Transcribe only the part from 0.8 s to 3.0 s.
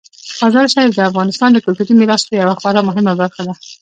د افغانستان د کلتوري میراث یوه خورا